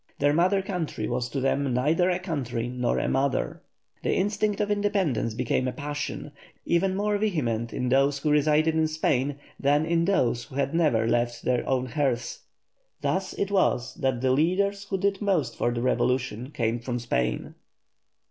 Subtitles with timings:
[0.17, 3.61] Their mother country was to them neither a country nor a mother.
[4.01, 6.31] The instinct of independence became a passion,
[6.65, 11.07] even more vehement in those who resided in Spain than in those who had never
[11.07, 12.39] left their own hearths.
[13.01, 17.53] Thus it was that the leaders who did most for the revolution came from Spain.